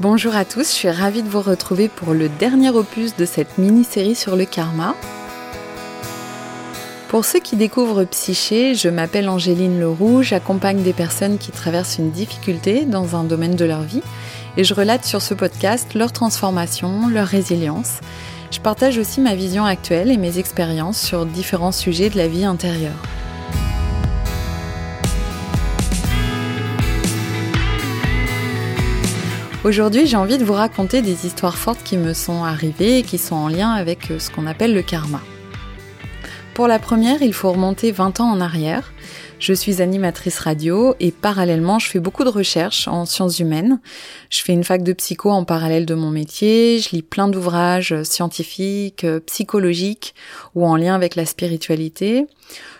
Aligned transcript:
Bonjour 0.00 0.34
à 0.34 0.46
tous, 0.46 0.66
je 0.66 0.72
suis 0.72 0.88
ravie 0.88 1.22
de 1.22 1.28
vous 1.28 1.42
retrouver 1.42 1.90
pour 1.90 2.14
le 2.14 2.30
dernier 2.30 2.70
opus 2.70 3.16
de 3.16 3.26
cette 3.26 3.58
mini-série 3.58 4.14
sur 4.14 4.34
le 4.34 4.46
karma. 4.46 4.94
Pour 7.10 7.26
ceux 7.26 7.38
qui 7.38 7.54
découvrent 7.54 8.04
Psyché, 8.04 8.74
je 8.74 8.88
m'appelle 8.88 9.28
Angéline 9.28 9.78
Leroux, 9.78 10.22
j'accompagne 10.22 10.82
des 10.82 10.94
personnes 10.94 11.36
qui 11.36 11.50
traversent 11.50 11.98
une 11.98 12.12
difficulté 12.12 12.86
dans 12.86 13.14
un 13.14 13.24
domaine 13.24 13.56
de 13.56 13.66
leur 13.66 13.82
vie 13.82 14.00
et 14.56 14.64
je 14.64 14.72
relate 14.72 15.04
sur 15.04 15.20
ce 15.20 15.34
podcast 15.34 15.92
leur 15.92 16.12
transformation, 16.12 17.08
leur 17.08 17.26
résilience. 17.26 18.00
Je 18.50 18.60
partage 18.60 18.96
aussi 18.96 19.20
ma 19.20 19.34
vision 19.34 19.66
actuelle 19.66 20.10
et 20.10 20.16
mes 20.16 20.38
expériences 20.38 20.98
sur 20.98 21.26
différents 21.26 21.72
sujets 21.72 22.08
de 22.08 22.16
la 22.16 22.26
vie 22.26 22.46
intérieure. 22.46 23.02
Aujourd'hui, 29.62 30.06
j'ai 30.06 30.16
envie 30.16 30.38
de 30.38 30.44
vous 30.44 30.54
raconter 30.54 31.02
des 31.02 31.26
histoires 31.26 31.58
fortes 31.58 31.82
qui 31.84 31.98
me 31.98 32.14
sont 32.14 32.44
arrivées 32.44 33.00
et 33.00 33.02
qui 33.02 33.18
sont 33.18 33.34
en 33.34 33.48
lien 33.48 33.70
avec 33.72 34.10
euh, 34.10 34.18
ce 34.18 34.30
qu'on 34.30 34.46
appelle 34.46 34.72
le 34.72 34.80
karma. 34.80 35.20
Pour 36.54 36.66
la 36.66 36.78
première, 36.78 37.20
il 37.20 37.34
faut 37.34 37.52
remonter 37.52 37.92
20 37.92 38.20
ans 38.20 38.30
en 38.30 38.40
arrière. 38.40 38.94
Je 39.38 39.52
suis 39.52 39.82
animatrice 39.82 40.38
radio 40.38 40.94
et 40.98 41.10
parallèlement, 41.10 41.78
je 41.78 41.88
fais 41.88 42.00
beaucoup 42.00 42.24
de 42.24 42.30
recherches 42.30 42.88
en 42.88 43.04
sciences 43.04 43.38
humaines. 43.38 43.80
Je 44.30 44.40
fais 44.40 44.54
une 44.54 44.64
fac 44.64 44.82
de 44.82 44.94
psycho 44.94 45.28
en 45.30 45.44
parallèle 45.44 45.84
de 45.84 45.94
mon 45.94 46.10
métier, 46.10 46.78
je 46.78 46.96
lis 46.96 47.02
plein 47.02 47.28
d'ouvrages 47.28 48.02
scientifiques, 48.02 49.04
euh, 49.04 49.20
psychologiques 49.20 50.14
ou 50.54 50.66
en 50.66 50.76
lien 50.76 50.94
avec 50.94 51.16
la 51.16 51.26
spiritualité. 51.26 52.26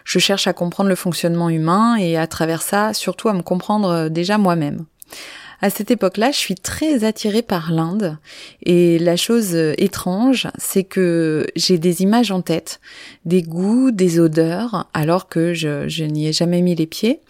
Je 0.04 0.18
cherche 0.18 0.46
à 0.46 0.54
comprendre 0.54 0.88
le 0.88 0.96
fonctionnement 0.96 1.50
humain 1.50 1.96
et 1.96 2.16
à 2.16 2.26
travers 2.26 2.62
ça, 2.62 2.94
surtout 2.94 3.28
à 3.28 3.34
me 3.34 3.42
comprendre 3.42 3.90
euh, 3.90 4.08
déjà 4.08 4.38
moi-même. 4.38 4.86
À 5.62 5.68
cette 5.68 5.90
époque-là, 5.90 6.30
je 6.30 6.38
suis 6.38 6.54
très 6.54 7.04
attirée 7.04 7.42
par 7.42 7.70
l'Inde 7.70 8.16
et 8.62 8.98
la 8.98 9.16
chose 9.16 9.54
euh, 9.54 9.74
étrange, 9.76 10.48
c'est 10.56 10.84
que 10.84 11.46
j'ai 11.54 11.76
des 11.76 12.02
images 12.02 12.30
en 12.30 12.40
tête, 12.40 12.80
des 13.26 13.42
goûts, 13.42 13.90
des 13.90 14.20
odeurs, 14.20 14.88
alors 14.94 15.28
que 15.28 15.52
je, 15.52 16.04
n'y 16.04 16.28
ai 16.28 16.32
jamais 16.32 16.62
mis 16.62 16.74
les 16.74 16.86
pieds. 16.86 17.20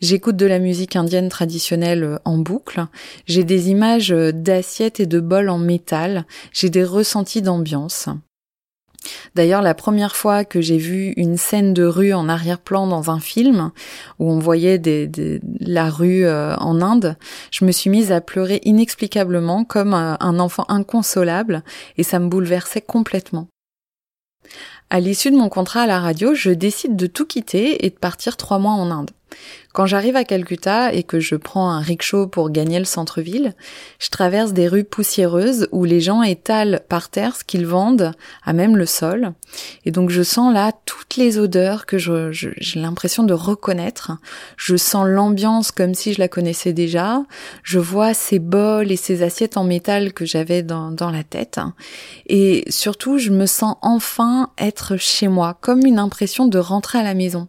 J'écoute 0.00 0.36
de 0.36 0.46
la 0.46 0.60
musique 0.60 0.94
indienne 0.94 1.28
traditionnelle 1.28 2.04
euh, 2.04 2.18
en 2.24 2.38
boucle. 2.38 2.86
J'ai 3.26 3.42
des 3.42 3.70
images 3.70 4.12
euh, 4.12 4.30
d'assiettes 4.30 5.00
et 5.00 5.06
de 5.06 5.18
bols 5.18 5.48
en 5.48 5.58
métal. 5.58 6.24
J'ai 6.52 6.70
des 6.70 6.84
ressentis 6.84 7.42
d'ambiance. 7.42 8.08
D'ailleurs, 9.34 9.62
la 9.62 9.74
première 9.74 10.16
fois 10.16 10.44
que 10.44 10.60
j'ai 10.60 10.78
vu 10.78 11.12
une 11.16 11.36
scène 11.36 11.74
de 11.74 11.84
rue 11.84 12.12
en 12.12 12.28
arrière-plan 12.28 12.86
dans 12.86 13.10
un 13.10 13.20
film, 13.20 13.70
où 14.18 14.30
on 14.30 14.38
voyait 14.38 14.80
la 15.60 15.90
rue 15.90 16.24
euh, 16.24 16.54
en 16.56 16.80
Inde, 16.80 17.16
je 17.50 17.64
me 17.64 17.72
suis 17.72 17.90
mise 17.90 18.12
à 18.12 18.20
pleurer 18.20 18.60
inexplicablement 18.64 19.64
comme 19.64 19.94
euh, 19.94 20.14
un 20.20 20.38
enfant 20.38 20.64
inconsolable, 20.68 21.62
et 21.96 22.02
ça 22.02 22.18
me 22.18 22.28
bouleversait 22.28 22.82
complètement. 22.82 23.48
À 24.90 25.00
l'issue 25.00 25.30
de 25.30 25.36
mon 25.36 25.48
contrat 25.48 25.82
à 25.82 25.86
la 25.86 26.00
radio, 26.00 26.34
je 26.34 26.50
décide 26.50 26.96
de 26.96 27.06
tout 27.06 27.26
quitter 27.26 27.86
et 27.86 27.90
de 27.90 27.96
partir 27.96 28.36
trois 28.36 28.58
mois 28.58 28.72
en 28.72 28.90
Inde. 28.90 29.10
Quand 29.72 29.86
j'arrive 29.86 30.16
à 30.16 30.24
Calcutta 30.24 30.92
et 30.92 31.02
que 31.02 31.18
je 31.18 31.34
prends 31.34 31.70
un 31.70 31.80
rickshaw 31.80 32.26
pour 32.26 32.50
gagner 32.50 32.78
le 32.78 32.84
centre-ville, 32.84 33.54
je 33.98 34.10
traverse 34.10 34.52
des 34.52 34.68
rues 34.68 34.84
poussiéreuses 34.84 35.66
où 35.72 35.84
les 35.84 36.00
gens 36.00 36.22
étalent 36.22 36.80
par 36.90 37.08
terre 37.08 37.36
ce 37.36 37.44
qu'ils 37.44 37.66
vendent, 37.66 38.12
à 38.44 38.52
même 38.52 38.76
le 38.76 38.84
sol. 38.84 39.32
Et 39.86 39.90
donc 39.90 40.10
je 40.10 40.22
sens 40.22 40.52
là 40.52 40.72
toutes 40.84 41.16
les 41.16 41.38
odeurs 41.38 41.86
que 41.86 41.96
j'ai 41.96 42.80
l'impression 42.80 43.22
de 43.22 43.32
reconnaître. 43.32 44.12
Je 44.58 44.76
sens 44.76 45.06
l'ambiance 45.08 45.70
comme 45.70 45.94
si 45.94 46.12
je 46.12 46.20
la 46.20 46.28
connaissais 46.28 46.74
déjà. 46.74 47.22
Je 47.62 47.78
vois 47.78 48.12
ces 48.12 48.38
bols 48.38 48.92
et 48.92 48.96
ces 48.96 49.22
assiettes 49.22 49.56
en 49.56 49.64
métal 49.64 50.12
que 50.12 50.26
j'avais 50.26 50.62
dans, 50.62 50.90
dans 50.90 51.10
la 51.10 51.24
tête. 51.24 51.60
Et 52.26 52.64
surtout, 52.68 53.16
je 53.16 53.30
me 53.30 53.46
sens 53.46 53.76
enfin 53.80 54.50
être 54.58 54.98
chez 54.98 55.28
moi, 55.28 55.56
comme 55.62 55.86
une 55.86 55.98
impression 55.98 56.46
de 56.46 56.58
rentrer 56.58 56.98
à 56.98 57.02
la 57.02 57.14
maison 57.14 57.48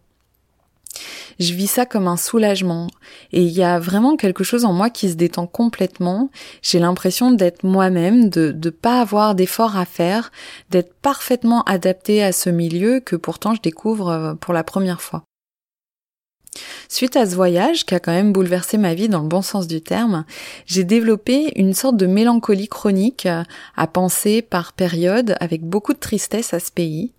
je 1.40 1.54
vis 1.54 1.68
ça 1.68 1.86
comme 1.86 2.08
un 2.08 2.18
soulagement. 2.18 2.88
Et 3.32 3.42
il 3.44 3.52
y 3.52 3.64
a 3.64 3.80
vraiment 3.80 4.16
quelque 4.16 4.44
chose 4.44 4.66
en 4.66 4.74
moi 4.74 4.90
qui 4.90 5.10
se 5.10 5.16
détend 5.16 5.48
complètement. 5.48 6.30
J'ai 6.62 6.80
l'impression 6.80 7.32
d'être 7.32 7.64
moi-même, 7.64 8.30
de 8.30 8.56
ne 8.56 8.70
pas 8.70 9.02
avoir 9.02 9.36
d'efforts 9.36 9.78
à 9.78 9.86
faire, 9.86 10.32
d'être 10.70 10.94
parfaitement 11.02 11.64
adapté 11.64 12.24
à 12.24 12.32
ce 12.32 12.50
milieu 12.50 13.00
que 13.00 13.16
pourtant 13.16 13.56
je 13.56 13.62
découvre 13.62 14.10
euh, 14.10 14.34
pour 14.36 14.54
la 14.54 14.64
première 14.64 15.02
fois. 15.02 15.24
Suite 16.90 17.16
à 17.16 17.26
ce 17.26 17.36
voyage, 17.36 17.86
qui 17.86 17.96
a 17.96 18.00
quand 18.00 18.12
même 18.12 18.34
bouleversé 18.34 18.78
ma 18.78 18.94
vie 18.94 19.10
dans 19.10 19.22
le 19.22 19.28
bon 19.28 19.42
sens 19.42 19.68
du 19.68 19.82
terme, 19.82 20.26
j'ai 20.66 20.84
développé 20.84 21.52
une 21.56 21.74
sorte 21.74 21.98
de 21.98 22.06
mélancolie 22.06 22.68
chronique 22.68 23.26
euh, 23.26 23.44
à 23.76 23.88
penser 23.88 24.42
par 24.42 24.74
période 24.74 25.36
avec 25.40 25.64
beaucoup 25.64 25.94
de 25.94 26.00
tristesse 26.00 26.54
à 26.54 26.60
ce 26.60 26.72
pays. 26.72 27.12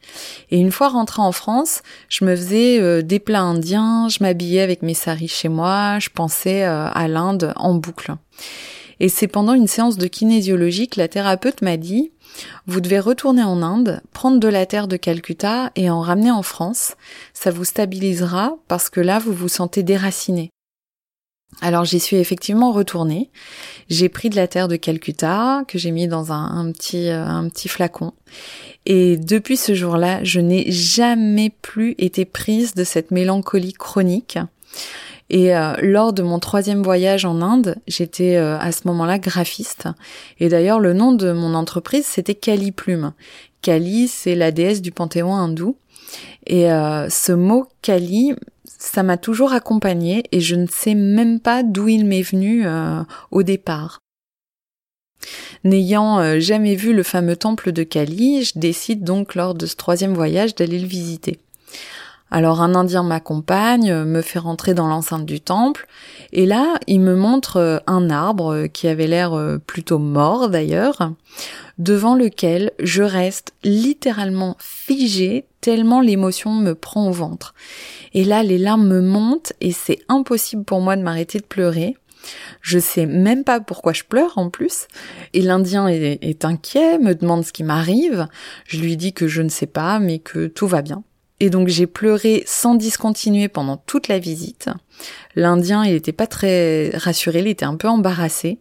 Et 0.50 0.58
une 0.58 0.72
fois 0.72 0.88
rentrée 0.88 1.22
en 1.22 1.32
France, 1.32 1.82
je 2.08 2.24
me 2.24 2.36
faisais 2.36 2.80
euh, 2.80 3.02
des 3.02 3.18
plats 3.18 3.40
indiens, 3.40 4.08
je 4.08 4.18
m'habillais 4.22 4.60
avec 4.60 4.82
mes 4.82 4.94
saris 4.94 5.28
chez 5.28 5.48
moi, 5.48 5.98
je 5.98 6.10
pensais 6.10 6.64
euh, 6.64 6.88
à 6.88 7.08
l'Inde 7.08 7.52
en 7.56 7.74
boucle. 7.74 8.14
Et 9.00 9.08
c'est 9.08 9.28
pendant 9.28 9.54
une 9.54 9.66
séance 9.66 9.98
de 9.98 10.06
kinésiologie 10.06 10.88
que 10.88 11.00
la 11.00 11.08
thérapeute 11.08 11.62
m'a 11.62 11.76
dit 11.76 12.12
vous 12.66 12.80
devez 12.80 12.98
retourner 12.98 13.42
en 13.42 13.62
Inde, 13.62 14.00
prendre 14.12 14.40
de 14.40 14.48
la 14.48 14.66
terre 14.66 14.88
de 14.88 14.96
Calcutta 14.96 15.70
et 15.76 15.90
en 15.90 16.00
ramener 16.00 16.30
en 16.30 16.42
France. 16.42 16.94
Ça 17.32 17.50
vous 17.50 17.64
stabilisera 17.64 18.56
parce 18.68 18.90
que 18.90 19.00
là, 19.00 19.18
vous 19.18 19.32
vous 19.32 19.48
sentez 19.48 19.82
déraciné. 19.82 20.50
Alors 21.60 21.84
j'y 21.84 22.00
suis 22.00 22.16
effectivement 22.16 22.72
retournée. 22.72 23.30
J'ai 23.88 24.08
pris 24.08 24.28
de 24.28 24.36
la 24.36 24.48
terre 24.48 24.66
de 24.66 24.76
Calcutta 24.76 25.62
que 25.68 25.78
j'ai 25.78 25.92
mis 25.92 26.08
dans 26.08 26.32
un, 26.32 26.72
petit 26.72 27.08
euh, 27.08 27.24
un 27.24 27.48
petit 27.48 27.68
flacon. 27.68 28.12
Et 28.86 29.16
depuis 29.16 29.56
ce 29.56 29.74
jour-là, 29.74 30.22
je 30.24 30.40
n'ai 30.40 30.70
jamais 30.70 31.50
plus 31.50 31.94
été 31.98 32.24
prise 32.24 32.74
de 32.74 32.82
cette 32.82 33.12
mélancolie 33.12 33.72
chronique. 33.72 34.38
Et 35.30 35.56
euh, 35.56 35.74
lors 35.80 36.12
de 36.12 36.22
mon 36.22 36.38
troisième 36.38 36.82
voyage 36.82 37.24
en 37.24 37.40
Inde, 37.40 37.76
j'étais 37.86 38.36
euh, 38.36 38.58
à 38.58 38.72
ce 38.72 38.86
moment-là 38.88 39.18
graphiste. 39.18 39.88
Et 40.38 40.48
d'ailleurs, 40.48 40.80
le 40.80 40.92
nom 40.92 41.12
de 41.12 41.32
mon 41.32 41.54
entreprise, 41.54 42.06
c'était 42.06 42.34
Kali 42.34 42.72
Plume. 42.72 43.12
Kali, 43.62 44.08
c'est 44.08 44.34
la 44.34 44.50
déesse 44.50 44.82
du 44.82 44.92
panthéon 44.92 45.34
hindou. 45.34 45.76
Et 46.46 46.70
euh, 46.70 47.08
ce 47.08 47.32
mot 47.32 47.66
Kali, 47.80 48.34
ça 48.66 49.02
m'a 49.02 49.16
toujours 49.16 49.54
accompagné 49.54 50.24
et 50.30 50.40
je 50.40 50.56
ne 50.56 50.66
sais 50.66 50.94
même 50.94 51.40
pas 51.40 51.62
d'où 51.62 51.88
il 51.88 52.04
m'est 52.04 52.22
venu 52.22 52.66
au 53.30 53.42
départ. 53.42 54.00
N'ayant 55.64 56.38
jamais 56.38 56.74
vu 56.74 56.92
le 56.92 57.02
fameux 57.02 57.36
temple 57.36 57.72
de 57.72 57.82
Kali, 57.82 58.44
je 58.44 58.58
décide 58.58 59.02
donc 59.02 59.34
lors 59.34 59.54
de 59.54 59.64
ce 59.64 59.74
troisième 59.74 60.12
voyage 60.12 60.54
d'aller 60.54 60.78
le 60.78 60.86
visiter. 60.86 61.38
Alors 62.30 62.62
un 62.62 62.74
Indien 62.74 63.02
m'accompagne, 63.02 63.94
me 63.94 64.22
fait 64.22 64.38
rentrer 64.38 64.74
dans 64.74 64.88
l'enceinte 64.88 65.26
du 65.26 65.40
temple, 65.40 65.86
et 66.32 66.46
là 66.46 66.74
il 66.86 67.00
me 67.00 67.14
montre 67.14 67.58
euh, 67.58 67.78
un 67.86 68.10
arbre 68.10 68.66
qui 68.66 68.88
avait 68.88 69.06
l'air 69.06 69.34
euh, 69.34 69.58
plutôt 69.58 69.98
mort 69.98 70.48
d'ailleurs, 70.48 71.12
devant 71.78 72.16
lequel 72.16 72.72
je 72.80 73.02
reste 73.02 73.54
littéralement 73.62 74.56
figée 74.58 75.46
tellement 75.60 76.00
l'émotion 76.00 76.50
me 76.52 76.74
prend 76.74 77.08
au 77.08 77.12
ventre. 77.12 77.54
Et 78.14 78.24
là 78.24 78.42
les 78.42 78.58
larmes 78.58 78.88
me 78.88 79.00
montent 79.00 79.52
et 79.60 79.72
c'est 79.72 80.00
impossible 80.08 80.64
pour 80.64 80.80
moi 80.80 80.96
de 80.96 81.02
m'arrêter 81.02 81.38
de 81.38 81.44
pleurer. 81.44 81.94
Je 82.62 82.78
sais 82.78 83.06
même 83.06 83.44
pas 83.44 83.60
pourquoi 83.60 83.92
je 83.92 84.02
pleure 84.02 84.38
en 84.38 84.48
plus. 84.50 84.88
Et 85.34 85.42
l'Indien 85.42 85.88
est, 85.88 86.18
est, 86.22 86.44
inquiet, 86.44 86.98
me 86.98 87.14
demande 87.14 87.44
ce 87.44 87.52
qui 87.52 87.64
m'arrive. 87.64 88.28
Je 88.66 88.80
lui 88.80 88.96
dis 88.96 89.12
que 89.12 89.28
je 89.28 89.42
ne 89.42 89.50
sais 89.50 89.66
pas, 89.66 89.98
mais 89.98 90.20
que 90.20 90.46
tout 90.46 90.66
va 90.66 90.80
bien. 90.80 91.04
Et 91.44 91.50
donc 91.50 91.68
j'ai 91.68 91.86
pleuré 91.86 92.42
sans 92.46 92.74
discontinuer 92.74 93.48
pendant 93.48 93.76
toute 93.76 94.08
la 94.08 94.18
visite. 94.18 94.70
L'Indien, 95.36 95.84
il 95.84 95.92
n'était 95.92 96.10
pas 96.10 96.26
très 96.26 96.88
rassuré, 96.94 97.40
il 97.40 97.48
était 97.48 97.66
un 97.66 97.76
peu 97.76 97.86
embarrassé. 97.86 98.60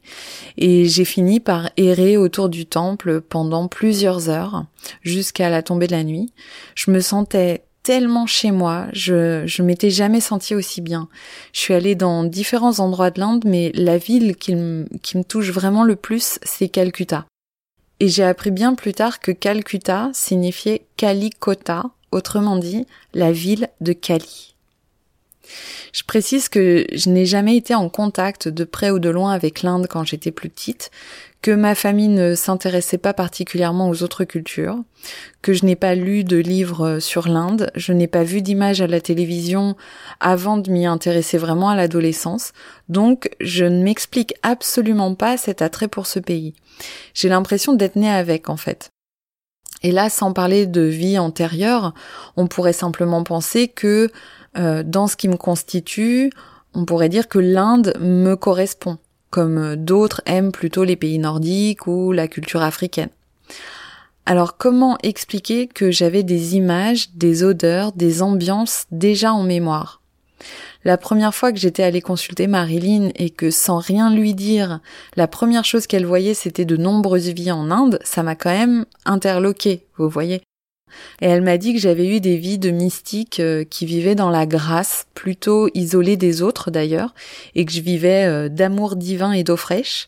Et 0.57 0.83
j'ai 0.83 1.06
fini 1.06 1.39
par 1.39 1.69
errer 1.77 2.18
autour 2.18 2.50
du 2.50 2.65
temple 2.65 3.21
pendant 3.21 3.69
plusieurs 3.69 4.27
heures, 4.27 4.65
jusqu'à 5.01 5.50
la 5.50 5.63
tombée 5.63 5.88
de 5.88 5.94
la 5.94 6.03
nuit. 6.03 6.33
Je 6.75 6.91
me 6.91 7.00
sentais 7.00 7.63
tellement 7.83 8.25
chez 8.25 8.51
moi, 8.51 8.88
je, 8.91 9.44
je 9.45 9.63
m'étais 9.63 9.89
jamais 9.89 10.19
sentie 10.19 10.53
aussi 10.53 10.81
bien. 10.81 11.07
Je 11.53 11.62
suis 11.62 11.74
allée 11.74 11.95
dans 11.95 12.25
différents 12.25 12.81
endroits 12.81 13.12
de 13.12 13.21
l'Inde, 13.21 13.45
mais 13.45 13.71
la 13.75 13.97
ville 13.97 14.36
qui, 14.36 14.57
qui 15.01 15.18
me 15.18 15.24
touche 15.24 15.51
vraiment 15.51 15.86
le 15.86 15.95
plus, 15.95 16.38
c'est 16.44 16.68
Calcutta. 16.68 17.27
Et 18.01 18.09
j'ai 18.09 18.25
appris 18.25 18.51
bien 18.51 18.75
plus 18.75 18.91
tard 18.91 19.21
que 19.21 19.31
Calcutta 19.31 20.09
signifiait 20.12 20.86
Kalikota 20.97 21.86
autrement 22.13 22.57
dit 22.57 22.86
la 23.13 23.31
ville 23.31 23.69
de 23.81 23.94
Cali. 23.94 24.54
Je 25.92 26.04
précise 26.04 26.50
que 26.50 26.86
je 26.92 27.10
n'ai 27.10 27.25
jamais 27.25 27.56
été 27.56 27.75
en 27.75 27.89
contact 27.89 28.48
de 28.48 28.63
près 28.63 28.89
ou 28.89 29.00
de 29.00 29.10
loin 29.10 29.31
avec 29.31 29.62
l'Inde 29.62 29.88
quand 29.89 30.04
j'étais 30.04 30.31
plus 30.31 30.50
petite, 30.50 30.89
que 31.44 31.51
ma 31.51 31.75
famille 31.75 32.07
ne 32.07 32.36
s'intéressait 32.36 32.98
pas 32.98 33.13
particulièrement 33.13 33.89
aux 33.89 34.01
autres 34.01 34.24
cultures, 34.24 34.80
que 35.42 35.51
je 35.54 35.65
n'ai 35.65 35.75
pas 35.75 35.94
lu 35.94 36.24
de 36.24 36.38
livres 36.38 37.00
sur 37.00 37.27
l'Inde, 37.27 37.69
je 37.75 37.92
n'ai 37.92 38.07
pas 38.07 38.24
vu 38.24 38.42
d'images 38.42 38.81
à 38.81 38.88
la 38.88 39.01
télévision 39.01 39.75
avant 40.21 40.57
de 40.57 40.71
m'y 40.71 40.86
intéresser 40.86 41.38
vraiment 41.38 41.69
à 41.69 41.75
l'adolescence, 41.75 42.54
donc 42.88 43.30
je 43.42 43.65
ne 43.65 43.83
m'explique 43.83 44.33
absolument 44.42 45.13
pas 45.15 45.38
cet 45.38 45.62
attrait 45.62 45.89
pour 45.89 46.07
ce 46.07 46.19
pays. 46.19 46.54
J'ai 47.13 47.30
l'impression 47.30 47.74
d'être 47.74 47.98
née 47.98 48.10
avec 48.10 48.50
en 48.50 48.57
fait. 48.57 48.93
Et 49.83 49.91
là, 49.91 50.09
sans 50.09 50.33
parler 50.33 50.65
de 50.65 50.81
vie 50.81 51.19
antérieure, 51.19 51.94
on 52.38 52.47
pourrait 52.47 52.74
simplement 52.74 53.24
penser 53.24 53.68
que 53.68 54.09
euh, 54.57 54.83
dans 54.83 55.07
ce 55.07 55.15
qui 55.15 55.27
me 55.27 55.38
constitue, 55.38 56.31
on 56.74 56.85
pourrait 56.85 57.09
dire 57.09 57.27
que 57.27 57.39
l'Inde 57.39 57.94
me 58.00 58.35
correspond, 58.35 58.97
comme 59.30 59.75
d'autres 59.75 60.21
aiment 60.25 60.51
plutôt 60.51 60.83
les 60.83 60.95
pays 60.95 61.19
nordiques 61.19 61.88
ou 61.88 62.12
la 62.12 62.27
culture 62.27 62.62
africaine. 62.62 63.09
Alors 64.25 64.57
comment 64.57 64.97
expliquer 65.03 65.68
que 65.68 65.91
j'avais 65.91 66.24
des 66.24 66.56
images, 66.56 67.09
des 67.13 67.44
odeurs, 67.44 67.91
des 67.91 68.21
ambiances 68.21 68.86
déjà 68.91 69.33
en 69.33 69.44
mémoire? 69.44 70.02
La 70.85 70.97
première 70.97 71.33
fois 71.33 71.51
que 71.51 71.59
j'étais 71.59 71.83
allée 71.83 72.01
consulter 72.01 72.47
Marilyn 72.47 73.09
et 73.15 73.30
que 73.30 73.51
sans 73.51 73.77
rien 73.77 74.13
lui 74.13 74.33
dire, 74.33 74.80
la 75.15 75.27
première 75.27 75.65
chose 75.65 75.88
qu'elle 75.88 76.06
voyait 76.06 76.33
c'était 76.33 76.65
de 76.65 76.77
nombreuses 76.77 77.30
vies 77.30 77.51
en 77.51 77.71
Inde, 77.71 78.00
ça 78.03 78.24
m'a 78.24 78.35
quand 78.35 78.51
même 78.51 78.85
interloqué, 79.06 79.85
vous 79.97 80.09
voyez. 80.09 80.41
Et 81.22 81.28
elle 81.28 81.42
m'a 81.42 81.57
dit 81.57 81.74
que 81.74 81.80
j'avais 81.80 82.07
eu 82.07 82.19
des 82.19 82.38
vies 82.38 82.57
de 82.57 82.72
mystiques 82.72 83.40
euh, 83.40 83.63
qui 83.63 83.86
vivaient 83.86 84.16
dans 84.16 84.30
la 84.30 84.45
grâce, 84.45 85.06
plutôt 85.13 85.69
isolées 85.74 86.18
des 86.18 86.42
autres 86.42 86.72
d'ailleurs, 86.72 87.13
et 87.56 87.66
que 87.66 87.72
je 87.72 87.81
vivais 87.81 88.25
euh, 88.25 88.50
d'amour 88.50 88.95
divin 88.95 89.31
et 89.31 89.44
d'eau 89.44 89.57
fraîche, 89.57 90.07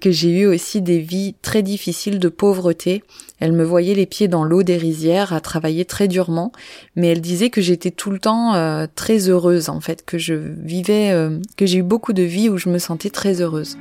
que 0.00 0.10
j'ai 0.10 0.30
eu 0.30 0.46
aussi 0.46 0.82
des 0.82 0.98
vies 0.98 1.34
très 1.42 1.62
difficiles 1.62 2.18
de 2.18 2.28
pauvreté. 2.28 3.02
Elle 3.40 3.52
me 3.52 3.64
voyait 3.64 3.94
les 3.94 4.06
pieds 4.06 4.28
dans 4.28 4.44
l'eau 4.44 4.62
des 4.62 4.76
rizières, 4.76 5.32
à 5.32 5.40
travailler 5.40 5.84
très 5.84 6.06
durement, 6.06 6.52
mais 6.94 7.08
elle 7.08 7.20
disait 7.20 7.50
que 7.50 7.60
j'étais 7.60 7.90
tout 7.90 8.10
le 8.10 8.20
temps 8.20 8.54
euh, 8.54 8.86
très 8.94 9.28
heureuse 9.28 9.68
en 9.68 9.80
fait, 9.80 10.04
que 10.04 10.18
je 10.18 10.34
vivais, 10.34 11.12
que 11.56 11.66
j'ai 11.66 11.78
eu 11.78 11.82
beaucoup 11.82 12.12
de 12.12 12.22
vies 12.22 12.48
où 12.48 12.56
je 12.56 12.68
me 12.68 12.78
sentais 12.78 13.10
très 13.10 13.40
heureuse. 13.40 13.76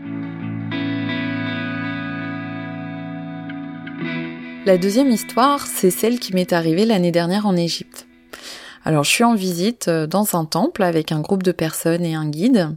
La 4.63 4.77
deuxième 4.77 5.09
histoire, 5.09 5.65
c'est 5.65 5.89
celle 5.89 6.19
qui 6.19 6.35
m'est 6.35 6.53
arrivée 6.53 6.85
l'année 6.85 7.11
dernière 7.11 7.47
en 7.47 7.55
Égypte. 7.55 8.05
Alors 8.85 9.03
je 9.03 9.09
suis 9.09 9.23
en 9.23 9.33
visite 9.33 9.87
euh, 9.87 10.05
dans 10.05 10.35
un 10.35 10.45
temple 10.45 10.83
avec 10.83 11.11
un 11.11 11.19
groupe 11.19 11.41
de 11.41 11.51
personnes 11.51 12.05
et 12.05 12.13
un 12.13 12.29
guide. 12.29 12.69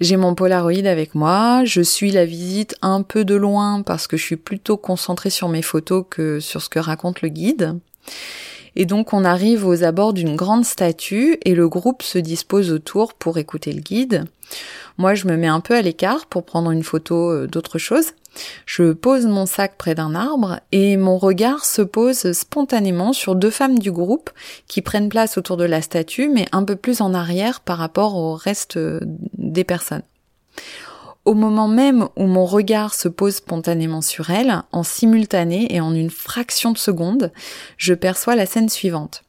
J'ai 0.00 0.16
mon 0.16 0.34
Polaroid 0.34 0.86
avec 0.86 1.14
moi, 1.14 1.62
je 1.66 1.82
suis 1.82 2.10
la 2.10 2.24
visite 2.24 2.74
un 2.80 3.02
peu 3.02 3.26
de 3.26 3.34
loin 3.34 3.82
parce 3.82 4.06
que 4.06 4.16
je 4.16 4.22
suis 4.22 4.36
plutôt 4.36 4.78
concentrée 4.78 5.28
sur 5.28 5.50
mes 5.50 5.60
photos 5.60 6.06
que 6.08 6.40
sur 6.40 6.62
ce 6.62 6.70
que 6.70 6.78
raconte 6.78 7.20
le 7.20 7.28
guide. 7.28 7.78
Et 8.76 8.86
donc 8.86 9.12
on 9.12 9.24
arrive 9.24 9.66
aux 9.66 9.84
abords 9.84 10.12
d'une 10.12 10.36
grande 10.36 10.64
statue 10.64 11.38
et 11.44 11.54
le 11.54 11.68
groupe 11.68 12.02
se 12.02 12.18
dispose 12.18 12.72
autour 12.72 13.14
pour 13.14 13.38
écouter 13.38 13.72
le 13.72 13.80
guide. 13.80 14.24
Moi 14.98 15.14
je 15.14 15.26
me 15.26 15.36
mets 15.36 15.46
un 15.46 15.60
peu 15.60 15.74
à 15.74 15.82
l'écart 15.82 16.26
pour 16.26 16.44
prendre 16.44 16.70
une 16.70 16.82
photo 16.82 17.30
euh, 17.30 17.46
d'autre 17.46 17.78
chose. 17.78 18.06
Je 18.66 18.92
pose 18.92 19.26
mon 19.26 19.46
sac 19.46 19.76
près 19.78 19.94
d'un 19.94 20.14
arbre 20.14 20.58
et 20.72 20.96
mon 20.96 21.18
regard 21.18 21.64
se 21.64 21.82
pose 21.82 22.32
spontanément 22.32 23.12
sur 23.12 23.36
deux 23.36 23.50
femmes 23.50 23.78
du 23.78 23.92
groupe 23.92 24.30
qui 24.66 24.82
prennent 24.82 25.08
place 25.08 25.38
autour 25.38 25.56
de 25.56 25.64
la 25.64 25.82
statue 25.82 26.28
mais 26.28 26.46
un 26.52 26.64
peu 26.64 26.76
plus 26.76 27.00
en 27.00 27.14
arrière 27.14 27.60
par 27.60 27.78
rapport 27.78 28.16
au 28.16 28.34
reste 28.34 28.78
des 29.38 29.64
personnes. 29.64 30.02
Au 31.24 31.34
moment 31.34 31.68
même 31.68 32.08
où 32.16 32.26
mon 32.26 32.44
regard 32.44 32.94
se 32.94 33.08
pose 33.08 33.36
spontanément 33.36 34.02
sur 34.02 34.30
elles, 34.30 34.62
en 34.72 34.82
simultané 34.82 35.74
et 35.74 35.80
en 35.80 35.94
une 35.94 36.10
fraction 36.10 36.72
de 36.72 36.78
seconde, 36.78 37.32
je 37.78 37.94
perçois 37.94 38.36
la 38.36 38.46
scène 38.46 38.68
suivante. 38.68 39.24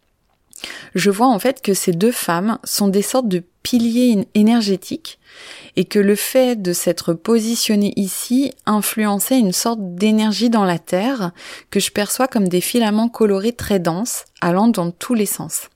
Je 0.94 1.10
vois 1.10 1.28
en 1.28 1.40
fait 1.40 1.62
que 1.62 1.74
ces 1.74 1.92
deux 1.92 2.12
femmes 2.12 2.60
sont 2.64 2.88
des 2.88 3.02
sortes 3.02 3.28
de 3.28 3.44
piliers 3.64 4.28
énergétiques 4.36 5.20
et 5.76 5.86
que 5.86 6.00
le 6.00 6.16
fait 6.16 6.62
de 6.62 6.74
s'être 6.74 7.14
positionné 7.14 7.94
ici 7.96 8.54
influençait 8.66 9.40
une 9.40 9.52
sorte 9.52 9.80
d'énergie 9.96 10.50
dans 10.50 10.64
la 10.64 10.80
Terre 10.80 11.32
que 11.72 11.80
je 11.80 11.92
perçois 11.92 12.28
comme 12.28 12.48
des 12.48 12.62
filaments 12.62 13.10
colorés 13.10 13.54
très 13.54 13.80
denses 13.80 14.26
allant 14.42 14.68
dans 14.68 14.92
tous 14.92 15.14
les 15.14 15.26
sens. 15.26 15.70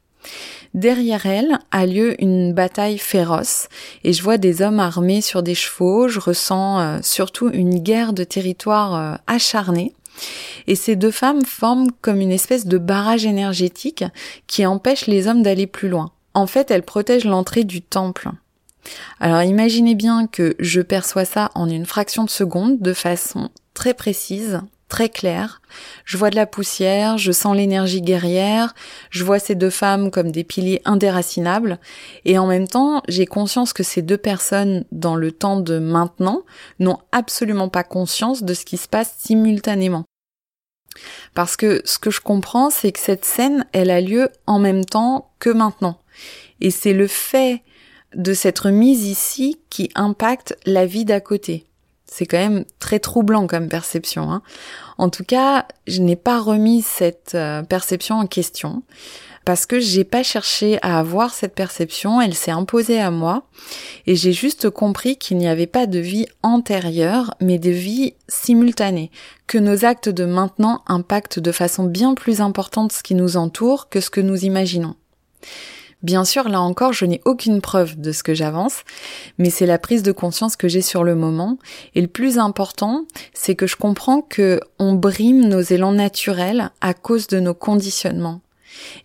Derrière 0.73 1.25
elle 1.25 1.57
a 1.71 1.85
lieu 1.85 2.21
une 2.21 2.53
bataille 2.53 2.99
féroce 2.99 3.69
et 4.03 4.13
je 4.13 4.21
vois 4.21 4.37
des 4.37 4.61
hommes 4.61 4.79
armés 4.79 5.21
sur 5.21 5.41
des 5.41 5.55
chevaux, 5.55 6.07
je 6.07 6.19
ressens 6.19 6.79
euh, 6.79 6.99
surtout 7.01 7.49
une 7.49 7.79
guerre 7.79 8.13
de 8.13 8.23
territoire 8.23 8.95
euh, 8.95 9.15
acharnée. 9.27 9.93
Et 10.67 10.75
ces 10.75 10.95
deux 10.95 11.11
femmes 11.11 11.43
forment 11.43 11.91
comme 12.01 12.21
une 12.21 12.31
espèce 12.31 12.67
de 12.67 12.77
barrage 12.77 13.25
énergétique 13.25 14.03
qui 14.47 14.65
empêche 14.65 15.07
les 15.07 15.27
hommes 15.27 15.43
d'aller 15.43 15.65
plus 15.65 15.89
loin. 15.89 16.11
En 16.33 16.45
fait, 16.45 16.71
elles 16.71 16.83
protègent 16.83 17.25
l'entrée 17.25 17.63
du 17.63 17.81
temple. 17.81 18.29
Alors 19.19 19.43
imaginez 19.43 19.95
bien 19.95 20.27
que 20.27 20.55
je 20.59 20.81
perçois 20.81 21.25
ça 21.25 21.51
en 21.55 21.69
une 21.69 21.85
fraction 21.85 22.23
de 22.23 22.29
seconde 22.29 22.79
de 22.79 22.93
façon 22.93 23.49
très 23.73 23.93
précise, 23.93 24.61
très 24.89 25.07
claire. 25.07 25.61
Je 26.03 26.17
vois 26.17 26.31
de 26.31 26.35
la 26.35 26.47
poussière, 26.47 27.17
je 27.17 27.31
sens 27.31 27.55
l'énergie 27.55 28.01
guerrière, 28.01 28.73
je 29.11 29.23
vois 29.23 29.39
ces 29.39 29.55
deux 29.55 29.69
femmes 29.69 30.11
comme 30.11 30.31
des 30.31 30.43
piliers 30.43 30.81
indéracinables, 30.83 31.79
et 32.25 32.37
en 32.37 32.47
même 32.47 32.67
temps, 32.67 33.01
j'ai 33.07 33.25
conscience 33.25 33.71
que 33.71 33.83
ces 33.83 34.01
deux 34.01 34.17
personnes, 34.17 34.83
dans 34.91 35.15
le 35.15 35.31
temps 35.31 35.61
de 35.61 35.79
maintenant, 35.79 36.41
n'ont 36.79 36.97
absolument 37.11 37.69
pas 37.69 37.83
conscience 37.83 38.43
de 38.43 38.53
ce 38.53 38.65
qui 38.65 38.77
se 38.77 38.87
passe 38.87 39.13
simultanément. 39.19 40.03
Parce 41.35 41.55
que 41.55 41.81
ce 41.85 41.99
que 41.99 42.11
je 42.11 42.19
comprends, 42.19 42.69
c'est 42.69 42.91
que 42.91 42.99
cette 42.99 43.23
scène, 43.23 43.65
elle 43.71 43.91
a 43.91 44.01
lieu 44.01 44.29
en 44.47 44.59
même 44.59 44.83
temps 44.83 45.31
que 45.39 45.49
maintenant. 45.49 45.99
Et 46.61 46.71
c'est 46.71 46.93
le 46.93 47.07
fait 47.07 47.61
de 48.15 48.33
s'être 48.33 48.69
mise 48.69 49.05
ici 49.05 49.59
qui 49.69 49.91
impacte 49.93 50.57
la 50.65 50.85
vie 50.85 51.05
d'à 51.05 51.21
côté. 51.21 51.68
C'est 52.11 52.25
quand 52.25 52.37
même 52.37 52.65
très 52.79 52.99
troublant 52.99 53.47
comme 53.47 53.69
perception. 53.69 54.31
Hein. 54.31 54.41
En 54.97 55.09
tout 55.09 55.23
cas, 55.23 55.65
je 55.87 56.01
n'ai 56.01 56.15
pas 56.15 56.39
remis 56.41 56.81
cette 56.81 57.33
euh, 57.35 57.61
perception 57.63 58.15
en 58.15 58.25
question 58.25 58.83
parce 59.45 59.65
que 59.65 59.79
j'ai 59.79 60.03
pas 60.03 60.21
cherché 60.21 60.77
à 60.83 60.99
avoir 60.99 61.33
cette 61.33 61.55
perception, 61.55 62.21
elle 62.21 62.35
s'est 62.35 62.51
imposée 62.51 62.99
à 62.99 63.09
moi 63.09 63.43
et 64.05 64.15
j'ai 64.15 64.31
juste 64.31 64.69
compris 64.69 65.17
qu'il 65.17 65.37
n'y 65.37 65.47
avait 65.47 65.65
pas 65.65 65.87
de 65.87 65.97
vie 65.97 66.27
antérieure 66.43 67.33
mais 67.41 67.57
de 67.57 67.71
vie 67.71 68.13
simultanée, 68.27 69.09
que 69.47 69.57
nos 69.57 69.85
actes 69.85 70.09
de 70.09 70.25
maintenant 70.25 70.83
impactent 70.85 71.39
de 71.39 71.51
façon 71.51 71.85
bien 71.85 72.13
plus 72.13 72.41
importante 72.41 72.91
ce 72.91 73.01
qui 73.01 73.15
nous 73.15 73.37
entoure 73.37 73.89
que 73.89 74.01
ce 74.01 74.11
que 74.11 74.21
nous 74.21 74.45
imaginons. 74.45 74.95
Bien 76.01 76.23
sûr, 76.23 76.47
là 76.47 76.61
encore, 76.61 76.93
je 76.93 77.03
n'ai 77.03 77.21
aucune 77.25 77.59
preuve 77.59 77.99
de 77.99 78.13
ce 78.13 78.23
que 78.23 78.33
j'avance, 78.33 78.83
mais 79.37 79.49
c'est 79.49 79.65
la 79.65 79.77
prise 79.77 80.01
de 80.01 80.13
conscience 80.13 80.55
que 80.55 80.69
j'ai 80.69 80.81
sur 80.81 81.03
le 81.03 81.13
moment. 81.13 81.57
Et 81.93 81.99
le 81.99 82.07
plus 82.07 82.37
important, 82.37 83.05
c'est 83.33 83.55
que 83.55 83.67
je 83.67 83.75
comprends 83.75 84.21
que 84.21 84.61
on 84.79 84.93
brime 84.93 85.49
nos 85.49 85.59
élans 85.59 85.91
naturels 85.91 86.71
à 86.79 86.93
cause 86.93 87.27
de 87.27 87.41
nos 87.41 87.53
conditionnements. 87.53 88.39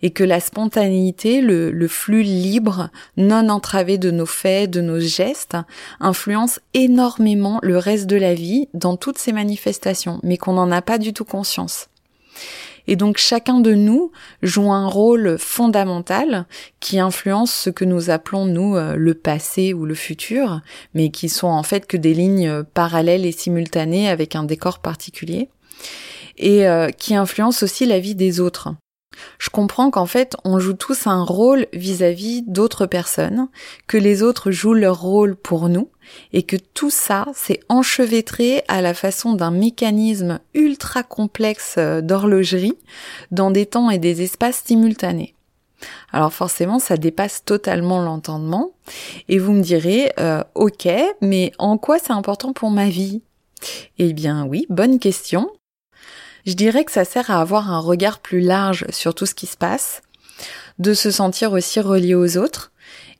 Et 0.03 0.11
que 0.11 0.23
la 0.23 0.39
spontanéité, 0.39 1.41
le, 1.41 1.69
le 1.69 1.87
flux 1.89 2.23
libre, 2.23 2.89
non 3.17 3.49
entravé 3.49 3.97
de 3.97 4.09
nos 4.09 4.25
faits, 4.25 4.69
de 4.69 4.79
nos 4.79 5.01
gestes, 5.01 5.57
influence 5.99 6.61
énormément 6.73 7.59
le 7.61 7.77
reste 7.77 8.05
de 8.05 8.15
la 8.15 8.35
vie 8.35 8.69
dans 8.73 8.95
toutes 8.95 9.17
ses 9.17 9.33
manifestations, 9.33 10.21
mais 10.23 10.37
qu'on 10.37 10.53
n'en 10.53 10.71
a 10.71 10.81
pas 10.81 10.97
du 10.97 11.11
tout 11.11 11.25
conscience. 11.25 11.89
Et 12.87 12.95
donc 12.95 13.17
chacun 13.17 13.59
de 13.59 13.73
nous 13.73 14.11
joue 14.41 14.71
un 14.71 14.87
rôle 14.87 15.37
fondamental 15.39 16.45
qui 16.79 16.99
influence 16.99 17.53
ce 17.53 17.69
que 17.69 17.85
nous 17.85 18.09
appelons 18.09 18.45
nous 18.45 18.75
euh, 18.75 18.95
le 18.95 19.13
passé 19.13 19.73
ou 19.73 19.85
le 19.85 19.95
futur, 19.95 20.61
mais 20.93 21.09
qui 21.09 21.29
sont 21.29 21.47
en 21.47 21.63
fait 21.63 21.87
que 21.87 21.97
des 21.97 22.13
lignes 22.13 22.63
parallèles 22.63 23.25
et 23.25 23.31
simultanées 23.31 24.09
avec 24.09 24.35
un 24.35 24.43
décor 24.43 24.79
particulier, 24.79 25.49
et 26.37 26.67
euh, 26.67 26.89
qui 26.89 27.15
influencent 27.15 27.63
aussi 27.63 27.85
la 27.85 27.99
vie 27.99 28.15
des 28.15 28.39
autres. 28.39 28.75
Je 29.37 29.49
comprends 29.49 29.91
qu'en 29.91 30.05
fait, 30.05 30.35
on 30.43 30.59
joue 30.59 30.73
tous 30.73 31.07
un 31.07 31.23
rôle 31.23 31.67
vis-à-vis 31.73 32.43
d'autres 32.43 32.85
personnes, 32.85 33.47
que 33.87 33.97
les 33.97 34.23
autres 34.23 34.51
jouent 34.51 34.73
leur 34.73 35.01
rôle 35.01 35.35
pour 35.35 35.69
nous, 35.69 35.89
et 36.33 36.43
que 36.43 36.55
tout 36.55 36.89
ça, 36.89 37.25
c'est 37.33 37.59
enchevêtré 37.69 38.63
à 38.67 38.81
la 38.81 38.93
façon 38.93 39.33
d'un 39.33 39.51
mécanisme 39.51 40.39
ultra 40.53 41.03
complexe 41.03 41.75
euh, 41.77 42.01
d'horlogerie, 42.01 42.77
dans 43.31 43.51
des 43.51 43.65
temps 43.65 43.89
et 43.89 43.97
des 43.97 44.21
espaces 44.21 44.63
simultanés. 44.65 45.33
Alors 46.11 46.33
forcément, 46.33 46.79
ça 46.79 46.97
dépasse 46.97 47.43
totalement 47.43 48.01
l'entendement, 48.01 48.71
et 49.27 49.39
vous 49.39 49.53
me 49.53 49.61
direz, 49.61 50.11
euh, 50.19 50.43
ok, 50.55 50.87
mais 51.21 51.51
en 51.57 51.77
quoi 51.77 51.99
c'est 51.99 52.13
important 52.13 52.53
pour 52.53 52.71
ma 52.71 52.89
vie? 52.89 53.21
Eh 53.97 54.13
bien 54.13 54.45
oui, 54.45 54.65
bonne 54.69 54.99
question. 54.99 55.49
Je 56.45 56.53
dirais 56.53 56.85
que 56.85 56.91
ça 56.91 57.05
sert 57.05 57.31
à 57.31 57.41
avoir 57.41 57.71
un 57.71 57.79
regard 57.79 58.19
plus 58.19 58.41
large 58.41 58.85
sur 58.89 59.15
tout 59.15 59.25
ce 59.25 59.35
qui 59.35 59.47
se 59.47 59.57
passe, 59.57 60.01
de 60.79 60.93
se 60.93 61.09
sentir 61.09 61.53
aussi 61.53 61.79
relié 61.79 62.13
aux 62.13 62.37
autres, 62.37 62.71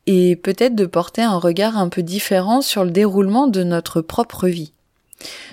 et 0.05 0.35
peut-être 0.35 0.75
de 0.75 0.85
porter 0.85 1.23
un 1.23 1.37
regard 1.37 1.77
un 1.77 1.89
peu 1.89 2.03
différent 2.03 2.61
sur 2.61 2.83
le 2.83 2.91
déroulement 2.91 3.47
de 3.47 3.63
notre 3.63 4.01
propre 4.01 4.47
vie. 4.47 4.71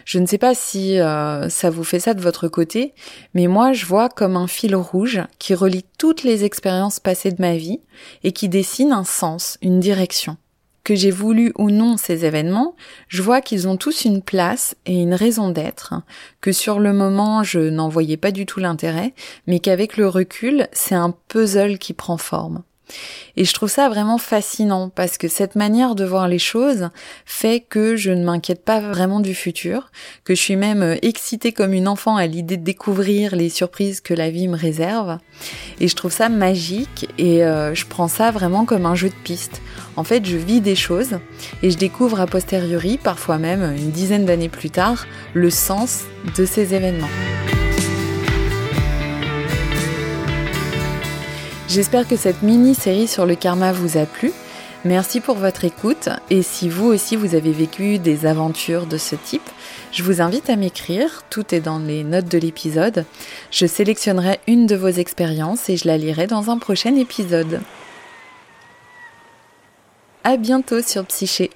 Je 0.05 0.19
ne 0.19 0.27
sais 0.27 0.39
pas 0.39 0.55
si 0.55 0.99
euh, 1.01 1.49
ça 1.49 1.71
vous 1.71 1.85
fait 1.85 2.01
ça 2.01 2.15
de 2.15 2.21
votre 2.21 2.49
côté, 2.49 2.93
mais 3.35 3.47
moi 3.47 3.73
je 3.73 3.87
vois 3.87 4.09
comme 4.09 4.37
un 4.37 4.49
fil 4.49 4.75
rouge 4.75 5.23
qui 5.39 5.55
relie 5.55 5.85
toutes 5.97 6.25
les 6.25 6.45
expériences 6.45 7.01
passées 7.01 7.31
de 7.31 7.41
ma 7.41 7.57
vie 7.57 7.81
et 8.25 8.33
qui 8.33 8.49
dessine 8.49 8.93
un 8.93 9.05
sens, 9.05 9.57
une 9.63 9.81
direction. 9.81 10.37
Que 10.85 10.95
j'ai 10.95 11.11
voulu 11.11 11.53
ou 11.59 11.71
non 11.71 11.97
ces 11.97 12.25
événements, 12.25 12.75
je 13.09 13.23
vois 13.23 13.41
qu'ils 13.41 13.69
ont 13.69 13.77
tous 13.77 14.05
une 14.05 14.23
place 14.23 14.75
et 14.85 15.01
une 15.01 15.15
raison 15.15 15.51
d'être, 15.51 15.95
que 16.41 16.53
sur 16.53 16.81
le 16.81 16.93
moment 16.93 17.45
je 17.45 17.61
n'en 17.61 17.89
voyais 17.89 18.17
pas 18.17 18.33
du 18.33 18.47
tout 18.47 18.59
l'intérêt, 18.59 19.15
mais 19.47 19.61
qu'avec 19.61 19.97
le 19.97 20.09
recul, 20.09 20.67
c'est 20.73 20.97
un 20.97 21.15
puzzle 21.29 21.79
qui 21.79 21.93
prend 21.93 22.17
forme. 22.17 22.63
Et 23.37 23.45
je 23.45 23.53
trouve 23.55 23.71
ça 23.71 23.89
vraiment 23.89 24.19
fascinant 24.19 24.91
parce 24.91 25.17
que 25.17 25.29
cette 25.29 25.57
manière 25.57 25.95
de 25.95 26.05
voir 26.05 26.29
les 26.29 26.39
choses 26.39 26.91
fait 27.25 27.61
que 27.61 27.97
je 27.97 28.11
ne 28.11 28.25
m'inquiète 28.25 28.65
pas 28.65 28.81
vraiment 28.81 29.21
du 29.21 29.35
futur, 29.35 29.91
que 30.25 30.35
je 30.35 30.41
suis 30.41 30.57
même 30.57 30.83
euh, 30.83 30.97
excitée 31.03 31.53
comme 31.53 31.73
une 31.73 31.89
enfant 31.89 32.17
à 32.17 32.27
l'idée 32.27 32.57
de 32.57 32.65
découvrir 32.65 33.35
les 33.35 33.49
surprises 33.49 34.01
que 34.01 34.15
la 34.15 34.31
vie 34.31 34.49
me 34.49 34.57
réserve. 34.57 35.19
Et 35.81 35.89
je 35.89 35.97
trouve 35.97 36.13
ça 36.13 36.29
magique 36.29 37.09
et 37.19 37.45
euh, 37.45 37.75
je 37.75 37.87
prends 37.87 38.09
ça 38.09 38.31
vraiment 38.31 38.65
comme 38.65 38.87
un 38.87 38.95
jeu 38.95 39.09
de 39.09 39.15
piste. 39.25 39.63
En 39.97 40.05
fait, 40.05 40.25
je 40.25 40.37
vis 40.37 40.61
des 40.61 40.77
choses 40.77 41.19
et 41.63 41.71
je 41.71 41.77
découvre 41.77 42.21
a 42.21 42.27
posteriori, 42.27 42.99
parfois 42.99 43.39
même 43.39 43.63
une 43.77 43.91
dizaine 43.91 44.25
d'années 44.25 44.49
plus 44.49 44.71
tard, 44.71 45.07
le 45.35 45.51
sens 45.51 46.03
de 46.37 46.45
ces 46.45 46.75
événements. 46.75 47.09
J'espère 51.73 52.07
que 52.07 52.17
cette 52.17 52.43
mini-série 52.43 53.09
sur 53.09 53.25
le 53.25 53.35
karma 53.35 53.73
vous 53.73 53.97
a 53.97 54.05
plu. 54.05 54.31
Merci 54.85 55.21
pour 55.21 55.37
votre 55.37 55.65
écoute 55.65 56.11
et 56.29 56.43
si 56.43 56.69
vous 56.69 56.85
aussi 56.89 57.17
vous 57.17 57.35
avez 57.35 57.51
vécu 57.51 57.99
des 57.99 58.27
aventures 58.27 58.85
de 58.85 58.99
ce 58.99 59.17
type, 59.17 59.49
je 59.91 60.03
vous 60.03 60.21
invite 60.21 60.51
à 60.51 60.57
m'écrire, 60.57 61.23
tout 61.31 61.55
est 61.55 61.63
dans 61.63 61.79
les 61.79 62.05
notes 62.05 62.29
de 62.29 62.37
l'épisode. 62.37 63.07
Je 63.51 63.65
sélectionnerai 63.65 64.39
une 64.47 64.67
de 64.67 64.77
vos 64.77 64.89
expériences 64.89 65.71
et 65.71 65.79
je 65.79 65.89
la 65.89 65.97
lirai 65.97 66.27
dans 66.27 66.51
un 66.51 66.59
prochain 66.59 66.95
épisode. 66.95 67.63
À 70.25 70.37
bientôt 70.37 70.83
sur 70.83 71.07
Psyché. 71.07 71.49